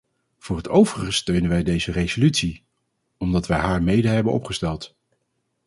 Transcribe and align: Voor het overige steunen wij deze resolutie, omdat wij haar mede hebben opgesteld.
Voor 0.39 0.57
het 0.57 0.67
overige 0.69 1.11
steunen 1.11 1.49
wij 1.49 1.63
deze 1.63 1.91
resolutie, 1.91 2.63
omdat 3.17 3.47
wij 3.47 3.57
haar 3.59 3.83
mede 3.83 4.07
hebben 4.07 4.33
opgesteld. 4.33 4.95